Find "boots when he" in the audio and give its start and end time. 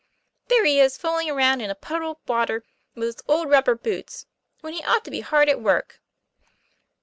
3.75-4.83